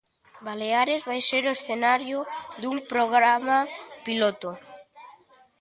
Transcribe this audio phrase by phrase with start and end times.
[0.45, 2.19] Baleares vai ser o escenario
[2.61, 3.57] dun programa
[4.05, 4.49] piloto.